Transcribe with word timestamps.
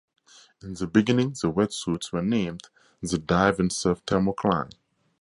In 0.63 0.73
the 0.73 0.87
beginning 0.87 1.35
the 1.39 1.51
wetsuits 1.51 2.11
were 2.11 2.23
named 2.23 2.69
the 3.03 3.19
Dive 3.19 3.59
N 3.59 3.69
Surf 3.69 4.03
Thermocline. 4.07 4.71